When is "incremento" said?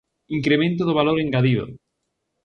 0.37-0.81